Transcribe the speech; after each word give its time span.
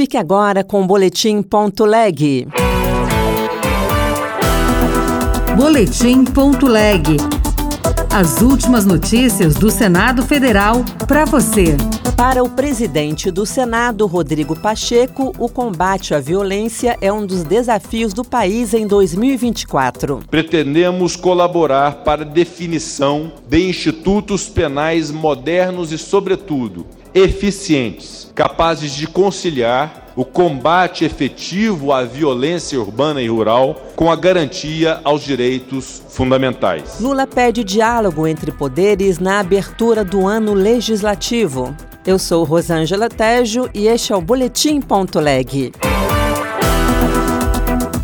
Fique 0.00 0.16
agora 0.16 0.64
com 0.64 0.80
o 0.80 0.86
Boletim 0.86 1.42
Ponto 1.42 1.84
Leg. 1.84 2.48
Boletim 5.54 6.24
Ponto 6.24 6.66
Leg. 6.66 7.18
As 8.10 8.40
últimas 8.40 8.86
notícias 8.86 9.56
do 9.56 9.70
Senado 9.70 10.22
Federal 10.22 10.82
para 11.06 11.26
você. 11.26 11.76
Para 12.16 12.42
o 12.42 12.48
presidente 12.48 13.30
do 13.30 13.44
Senado, 13.44 14.06
Rodrigo 14.06 14.58
Pacheco, 14.58 15.34
o 15.38 15.50
combate 15.50 16.14
à 16.14 16.18
violência 16.18 16.96
é 17.02 17.12
um 17.12 17.26
dos 17.26 17.42
desafios 17.42 18.14
do 18.14 18.24
país 18.24 18.72
em 18.72 18.86
2024. 18.86 20.20
Pretendemos 20.30 21.14
colaborar 21.14 22.04
para 22.04 22.22
a 22.22 22.26
definição 22.26 23.32
de 23.46 23.68
institutos 23.68 24.48
penais 24.48 25.10
modernos 25.10 25.92
e, 25.92 25.98
sobretudo, 25.98 26.86
eficientes, 27.14 28.30
capazes 28.34 28.92
de 28.94 29.06
conciliar 29.06 30.12
o 30.16 30.24
combate 30.24 31.04
efetivo 31.04 31.92
à 31.92 32.02
violência 32.02 32.78
urbana 32.78 33.22
e 33.22 33.28
rural 33.28 33.90
com 33.96 34.10
a 34.10 34.16
garantia 34.16 35.00
aos 35.04 35.22
direitos 35.22 36.02
fundamentais. 36.08 37.00
Lula 37.00 37.26
pede 37.26 37.64
diálogo 37.64 38.26
entre 38.26 38.52
poderes 38.52 39.18
na 39.18 39.40
abertura 39.40 40.04
do 40.04 40.26
ano 40.26 40.52
legislativo. 40.52 41.74
Eu 42.06 42.18
sou 42.18 42.44
Rosângela 42.44 43.08
Tejo 43.08 43.68
e 43.74 43.86
este 43.86 44.12
é 44.12 44.16
o 44.16 44.20
Boletim 44.20 44.80
Ponto 44.80 45.20
Leg. 45.20 45.72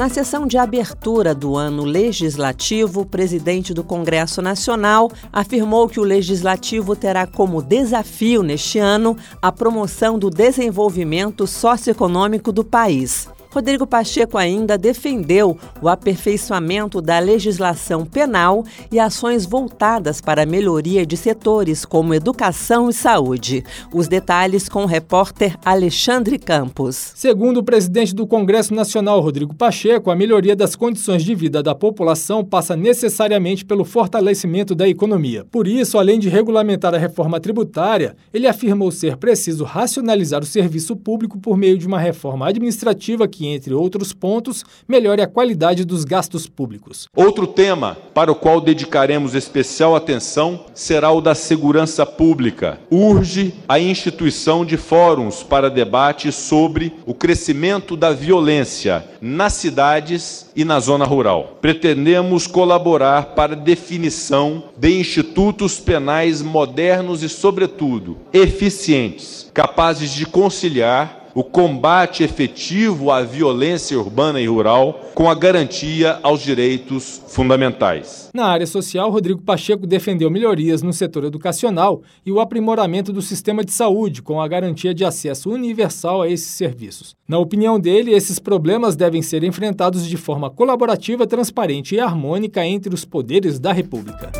Na 0.00 0.08
sessão 0.08 0.46
de 0.46 0.56
abertura 0.56 1.34
do 1.34 1.58
ano 1.58 1.84
legislativo, 1.84 3.02
o 3.02 3.04
presidente 3.04 3.74
do 3.74 3.84
Congresso 3.84 4.40
Nacional 4.40 5.12
afirmou 5.30 5.86
que 5.90 6.00
o 6.00 6.04
legislativo 6.04 6.96
terá 6.96 7.26
como 7.26 7.60
desafio 7.60 8.42
neste 8.42 8.78
ano 8.78 9.14
a 9.42 9.52
promoção 9.52 10.18
do 10.18 10.30
desenvolvimento 10.30 11.46
socioeconômico 11.46 12.50
do 12.50 12.64
país. 12.64 13.28
Rodrigo 13.52 13.84
Pacheco 13.84 14.38
ainda 14.38 14.78
defendeu 14.78 15.58
o 15.82 15.88
aperfeiçoamento 15.88 17.02
da 17.02 17.18
legislação 17.18 18.06
penal 18.06 18.64
e 18.92 19.00
ações 19.00 19.44
voltadas 19.44 20.20
para 20.20 20.42
a 20.42 20.46
melhoria 20.46 21.04
de 21.04 21.16
setores 21.16 21.84
como 21.84 22.14
educação 22.14 22.88
e 22.88 22.92
saúde. 22.92 23.64
Os 23.92 24.06
detalhes 24.06 24.68
com 24.68 24.84
o 24.84 24.86
repórter 24.86 25.56
Alexandre 25.64 26.38
Campos. 26.38 27.12
Segundo 27.16 27.56
o 27.56 27.64
presidente 27.64 28.14
do 28.14 28.24
Congresso 28.24 28.72
Nacional, 28.72 29.20
Rodrigo 29.20 29.52
Pacheco, 29.52 30.12
a 30.12 30.16
melhoria 30.16 30.54
das 30.54 30.76
condições 30.76 31.24
de 31.24 31.34
vida 31.34 31.60
da 31.60 31.74
população 31.74 32.44
passa 32.44 32.76
necessariamente 32.76 33.64
pelo 33.64 33.84
fortalecimento 33.84 34.76
da 34.76 34.88
economia. 34.88 35.44
Por 35.50 35.66
isso, 35.66 35.98
além 35.98 36.20
de 36.20 36.28
regulamentar 36.28 36.94
a 36.94 36.98
reforma 36.98 37.40
tributária, 37.40 38.14
ele 38.32 38.46
afirmou 38.46 38.92
ser 38.92 39.16
preciso 39.16 39.64
racionalizar 39.64 40.40
o 40.40 40.46
serviço 40.46 40.94
público 40.94 41.36
por 41.36 41.56
meio 41.56 41.76
de 41.76 41.88
uma 41.88 41.98
reforma 41.98 42.46
administrativa 42.46 43.26
que 43.26 43.39
que, 43.40 43.46
entre 43.46 43.72
outros 43.72 44.12
pontos, 44.12 44.66
melhore 44.86 45.22
a 45.22 45.26
qualidade 45.26 45.82
dos 45.82 46.04
gastos 46.04 46.46
públicos. 46.46 47.08
Outro 47.16 47.46
tema 47.46 47.96
para 48.12 48.30
o 48.30 48.34
qual 48.34 48.60
dedicaremos 48.60 49.34
especial 49.34 49.96
atenção 49.96 50.66
será 50.74 51.10
o 51.10 51.22
da 51.22 51.34
segurança 51.34 52.04
pública. 52.04 52.78
Urge 52.90 53.54
a 53.66 53.80
instituição 53.80 54.62
de 54.62 54.76
fóruns 54.76 55.42
para 55.42 55.70
debate 55.70 56.30
sobre 56.30 56.92
o 57.06 57.14
crescimento 57.14 57.96
da 57.96 58.12
violência 58.12 59.06
nas 59.22 59.54
cidades 59.54 60.50
e 60.54 60.62
na 60.62 60.78
zona 60.78 61.06
rural. 61.06 61.56
Pretendemos 61.62 62.46
colaborar 62.46 63.34
para 63.34 63.54
a 63.54 63.58
definição 63.58 64.64
de 64.76 65.00
institutos 65.00 65.80
penais 65.80 66.42
modernos 66.42 67.22
e, 67.22 67.28
sobretudo, 67.28 68.18
eficientes, 68.34 69.50
capazes 69.54 70.10
de 70.12 70.26
conciliar 70.26 71.19
o 71.40 71.44
combate 71.44 72.22
efetivo 72.22 73.10
à 73.10 73.22
violência 73.22 73.98
urbana 73.98 74.38
e 74.38 74.46
rural 74.46 75.10
com 75.14 75.30
a 75.30 75.34
garantia 75.34 76.20
aos 76.22 76.42
direitos 76.42 77.22
fundamentais. 77.28 78.28
Na 78.34 78.44
área 78.44 78.66
social, 78.66 79.10
Rodrigo 79.10 79.40
Pacheco 79.40 79.86
defendeu 79.86 80.30
melhorias 80.30 80.82
no 80.82 80.92
setor 80.92 81.24
educacional 81.24 82.02
e 82.26 82.30
o 82.30 82.40
aprimoramento 82.40 83.10
do 83.10 83.22
sistema 83.22 83.64
de 83.64 83.72
saúde 83.72 84.20
com 84.20 84.38
a 84.38 84.46
garantia 84.46 84.92
de 84.92 85.02
acesso 85.02 85.50
universal 85.50 86.20
a 86.20 86.28
esses 86.28 86.48
serviços. 86.48 87.16
Na 87.26 87.38
opinião 87.38 87.80
dele, 87.80 88.12
esses 88.12 88.38
problemas 88.38 88.94
devem 88.94 89.22
ser 89.22 89.42
enfrentados 89.42 90.06
de 90.06 90.18
forma 90.18 90.50
colaborativa, 90.50 91.26
transparente 91.26 91.94
e 91.94 92.00
harmônica 92.00 92.62
entre 92.66 92.94
os 92.94 93.06
poderes 93.06 93.58
da 93.58 93.72
República. 93.72 94.30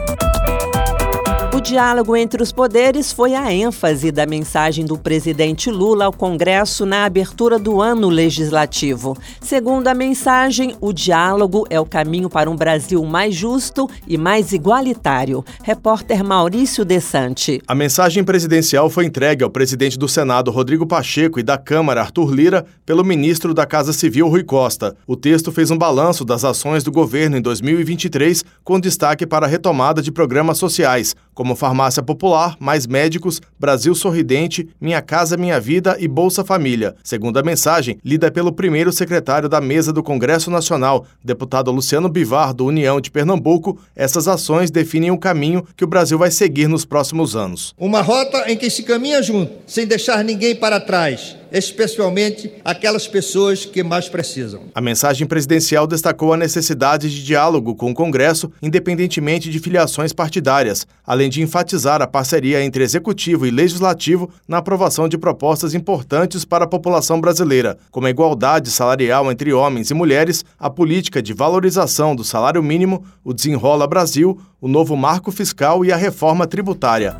O 1.60 1.62
diálogo 1.62 2.16
entre 2.16 2.42
os 2.42 2.52
poderes 2.52 3.12
foi 3.12 3.34
a 3.34 3.52
ênfase 3.52 4.10
da 4.10 4.24
mensagem 4.24 4.86
do 4.86 4.96
presidente 4.96 5.70
Lula 5.70 6.06
ao 6.06 6.12
Congresso 6.12 6.86
na 6.86 7.04
abertura 7.04 7.58
do 7.58 7.82
ano 7.82 8.08
legislativo. 8.08 9.14
Segundo 9.42 9.86
a 9.86 9.92
mensagem, 9.92 10.74
o 10.80 10.90
diálogo 10.90 11.66
é 11.68 11.78
o 11.78 11.84
caminho 11.84 12.30
para 12.30 12.50
um 12.50 12.56
Brasil 12.56 13.04
mais 13.04 13.34
justo 13.34 13.86
e 14.08 14.16
mais 14.16 14.54
igualitário. 14.54 15.44
Repórter 15.62 16.24
Maurício 16.24 16.82
Desante. 16.82 17.60
A 17.68 17.74
mensagem 17.74 18.24
presidencial 18.24 18.88
foi 18.88 19.04
entregue 19.04 19.44
ao 19.44 19.50
presidente 19.50 19.98
do 19.98 20.08
Senado, 20.08 20.50
Rodrigo 20.50 20.86
Pacheco, 20.86 21.38
e 21.38 21.42
da 21.42 21.58
Câmara, 21.58 22.00
Arthur 22.00 22.32
Lira, 22.32 22.64
pelo 22.86 23.04
ministro 23.04 23.52
da 23.52 23.66
Casa 23.66 23.92
Civil, 23.92 24.28
Rui 24.28 24.44
Costa. 24.44 24.96
O 25.06 25.14
texto 25.14 25.52
fez 25.52 25.70
um 25.70 25.76
balanço 25.76 26.24
das 26.24 26.42
ações 26.42 26.82
do 26.82 26.90
governo 26.90 27.36
em 27.36 27.42
2023, 27.42 28.46
com 28.64 28.80
destaque 28.80 29.26
para 29.26 29.44
a 29.44 29.48
retomada 29.48 30.00
de 30.00 30.10
programas 30.10 30.56
sociais, 30.56 31.14
como 31.40 31.56
Farmácia 31.56 32.02
Popular, 32.02 32.54
Mais 32.60 32.86
Médicos, 32.86 33.40
Brasil 33.58 33.94
Sorridente, 33.94 34.68
Minha 34.78 35.00
Casa 35.00 35.38
Minha 35.38 35.58
Vida 35.58 35.96
e 35.98 36.06
Bolsa 36.06 36.44
Família. 36.44 36.94
Segundo 37.02 37.38
a 37.38 37.42
mensagem, 37.42 37.96
lida 38.04 38.30
pelo 38.30 38.52
primeiro 38.52 38.92
secretário 38.92 39.48
da 39.48 39.58
mesa 39.58 39.90
do 39.90 40.02
Congresso 40.02 40.50
Nacional, 40.50 41.06
deputado 41.24 41.72
Luciano 41.72 42.10
Bivar, 42.10 42.52
do 42.52 42.66
União 42.66 43.00
de 43.00 43.10
Pernambuco, 43.10 43.78
essas 43.96 44.28
ações 44.28 44.70
definem 44.70 45.12
o 45.12 45.18
caminho 45.18 45.66
que 45.74 45.82
o 45.82 45.86
Brasil 45.86 46.18
vai 46.18 46.30
seguir 46.30 46.68
nos 46.68 46.84
próximos 46.84 47.34
anos. 47.34 47.74
Uma 47.78 48.02
rota 48.02 48.44
em 48.52 48.54
que 48.54 48.68
se 48.68 48.82
caminha 48.82 49.22
junto, 49.22 49.50
sem 49.66 49.86
deixar 49.86 50.22
ninguém 50.22 50.54
para 50.54 50.78
trás 50.78 51.39
especialmente 51.52 52.52
aquelas 52.64 53.06
pessoas 53.08 53.64
que 53.64 53.82
mais 53.82 54.08
precisam. 54.08 54.62
A 54.74 54.80
mensagem 54.80 55.26
presidencial 55.26 55.86
destacou 55.86 56.32
a 56.32 56.36
necessidade 56.36 57.10
de 57.10 57.24
diálogo 57.24 57.74
com 57.74 57.90
o 57.90 57.94
Congresso, 57.94 58.50
independentemente 58.62 59.50
de 59.50 59.58
filiações 59.58 60.12
partidárias, 60.12 60.86
além 61.06 61.28
de 61.28 61.42
enfatizar 61.42 62.02
a 62.02 62.06
parceria 62.06 62.62
entre 62.62 62.84
executivo 62.84 63.46
e 63.46 63.50
legislativo 63.50 64.30
na 64.46 64.58
aprovação 64.58 65.08
de 65.08 65.18
propostas 65.18 65.74
importantes 65.74 66.44
para 66.44 66.64
a 66.64 66.68
população 66.68 67.20
brasileira, 67.20 67.76
como 67.90 68.06
a 68.06 68.10
igualdade 68.10 68.70
salarial 68.70 69.30
entre 69.30 69.52
homens 69.52 69.90
e 69.90 69.94
mulheres, 69.94 70.44
a 70.58 70.70
política 70.70 71.22
de 71.22 71.32
valorização 71.32 72.14
do 72.14 72.24
salário 72.24 72.62
mínimo, 72.62 73.04
o 73.24 73.32
Desenrola 73.32 73.86
Brasil, 73.86 74.40
o 74.60 74.68
novo 74.68 74.96
marco 74.96 75.32
fiscal 75.32 75.84
e 75.84 75.92
a 75.92 75.96
reforma 75.96 76.46
tributária. 76.46 77.16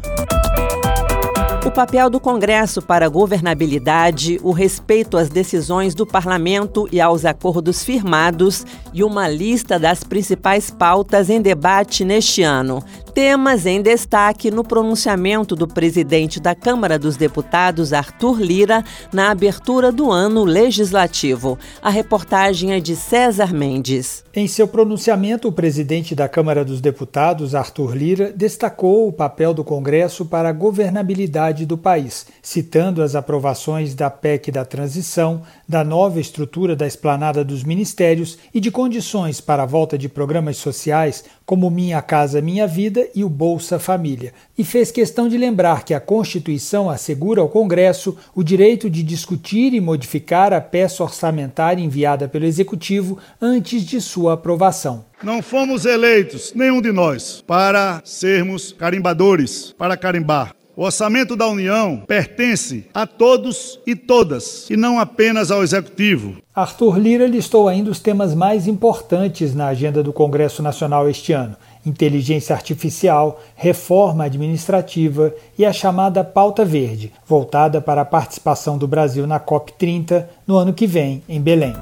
O 1.71 1.73
papel 1.73 2.11
do 2.11 2.19
Congresso 2.19 2.83
para 2.83 3.07
a 3.07 3.09
governabilidade, 3.09 4.41
o 4.43 4.51
respeito 4.51 5.17
às 5.17 5.29
decisões 5.29 5.95
do 5.95 6.05
parlamento 6.05 6.89
e 6.91 7.01
aos 7.01 7.25
acordos 7.25 7.85
firmados 7.85 8.67
e 8.93 9.05
uma 9.05 9.29
lista 9.29 9.79
das 9.79 10.03
principais 10.03 10.69
pautas 10.69 11.31
em 11.31 11.41
debate 11.41 12.05
neste 12.05 12.43
ano. 12.43 12.83
Temas 13.15 13.67
em 13.67 13.83
destaque 13.83 14.51
no 14.51 14.65
pronunciamento 14.65 15.55
do 15.55 15.67
presidente 15.67 16.41
da 16.41 16.57
Câmara 16.57 16.99
dos 16.99 17.17
Deputados, 17.17 17.93
Arthur 17.93 18.41
Lira, 18.41 18.85
na 19.13 19.31
abertura 19.31 19.93
do 19.93 20.11
ano 20.11 20.45
legislativo. 20.45 21.57
A 21.81 21.91
reportagem 21.91 22.73
é 22.73 22.81
de 22.81 22.97
César 22.97 23.53
Mendes. 23.53 24.25
Em 24.35 24.47
seu 24.47 24.67
pronunciamento, 24.67 25.49
o 25.49 25.53
presidente 25.53 26.15
da 26.15 26.29
Câmara 26.29 26.65
dos 26.65 26.81
Deputados, 26.81 27.55
Arthur 27.55 27.97
Lira, 27.97 28.33
destacou 28.35 29.09
o 29.09 29.13
papel 29.13 29.53
do 29.53 29.65
Congresso 29.65 30.25
para 30.25 30.49
a 30.49 30.53
governabilidade 30.53 31.60
do 31.65 31.79
país, 31.79 32.27
citando 32.43 33.03
as 33.03 33.15
aprovações 33.15 33.95
da 33.95 34.11
PEC 34.11 34.51
da 34.51 34.65
transição, 34.65 35.43
da 35.69 35.85
nova 35.85 36.21
estrutura 36.21 36.75
da 36.75 36.87
esplanada 36.87 37.45
dos 37.45 37.65
ministérios 37.65 38.39
e 38.53 38.61
de 38.61 38.71
condições 38.71 39.41
para 39.41 39.63
a 39.63 39.67
volta 39.67 39.97
de 39.97 40.09
programas 40.09 40.57
sociais 40.57 41.25
como 41.45 41.69
Minha 41.69 42.01
Casa 42.01 42.41
Minha 42.41 42.67
Vida 42.67 43.09
e 43.15 43.25
o 43.25 43.29
Bolsa 43.29 43.79
Família, 43.79 44.33
e 44.57 44.63
fez 44.63 44.93
questão 44.93 45.29
de 45.29 45.37
lembrar 45.37 45.85
que 45.85 45.93
a 45.93 45.99
Constituição 45.99 46.89
assegura 46.89 47.41
ao 47.41 47.49
Congresso 47.49 48.17
o 48.35 48.45
direito 48.45 48.89
de 48.89 49.03
discutir 49.03 49.75
e 49.75 49.81
modificar 49.81 50.53
a 50.53 50.61
peça 50.61 51.03
orçamentária 51.03 51.83
enviada 51.83 52.29
pelo 52.29 52.45
Executivo 52.45 53.19
antes 53.41 53.83
de 53.83 54.01
sua 54.01 54.35
aprovação. 54.35 55.05
Não 55.23 55.43
fomos 55.43 55.85
eleitos, 55.85 56.53
nenhum 56.55 56.81
de 56.81 56.93
nós, 56.93 57.43
para 57.47 58.01
sermos 58.05 58.73
carimbadores, 58.73 59.75
para 59.77 59.97
carimbar. 59.97 60.55
O 60.77 60.85
orçamento 60.85 61.35
da 61.37 61.49
União 61.49 62.03
pertence 62.07 62.87
a 62.95 63.05
todos 63.07 63.81
e 63.87 63.97
todas, 63.97 64.69
e 64.71 64.77
não 64.77 64.99
apenas 64.99 65.51
ao 65.51 65.63
Executivo. 65.63 66.37
Arthur 66.55 66.99
Lira 66.99 67.27
listou 67.27 67.69
ainda 67.69 67.91
os 67.91 67.99
temas 67.99 68.35
mais 68.35 68.67
importantes 68.67 69.55
na 69.55 69.67
agenda 69.67 70.03
do 70.03 70.11
Congresso 70.13 70.63
Nacional 70.63 71.09
este 71.09 71.33
ano. 71.33 71.57
inteligência 71.85 72.55
artificial, 72.55 73.41
reforma 73.57 74.25
administrativa 74.25 75.35
e 75.59 75.65
a 75.65 75.73
chamada 75.73 76.23
Pauta 76.23 76.63
Verde, 76.63 77.11
voltada 77.27 77.81
para 77.81 78.03
a 78.03 78.05
participação 78.05 78.77
do 78.77 78.87
Brasil 78.87 79.27
na 79.27 79.41
COP30 79.41 80.27
no 80.47 80.59
ano 80.59 80.75
que 80.75 80.87
vem, 80.87 81.23
em 81.27 81.41
Belém. 81.41 81.73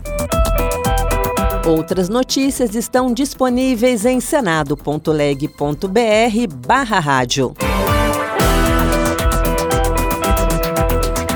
Outras 1.67 2.09
notícias 2.09 2.77
estão 2.77 3.13
disponíveis 3.13 4.07
em 4.07 4.21
senado.leg.br/barra 4.21 7.01
rádio. 7.01 7.57